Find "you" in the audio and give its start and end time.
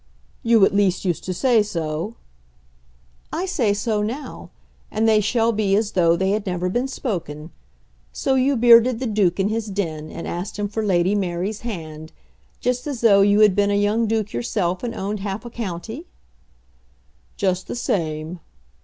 0.41-0.65, 8.33-8.57, 13.21-13.41